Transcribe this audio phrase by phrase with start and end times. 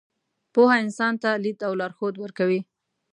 [0.53, 2.61] پوهه انسان ته لید او لارښود ورکوي.